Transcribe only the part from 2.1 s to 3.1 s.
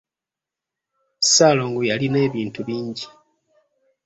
ebintu bingi.